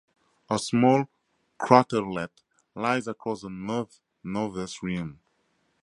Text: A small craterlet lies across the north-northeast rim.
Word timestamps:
A 0.49 0.57
small 0.57 1.07
craterlet 1.59 2.31
lies 2.73 3.05
across 3.07 3.41
the 3.43 3.51
north-northeast 3.51 4.81
rim. 4.81 5.19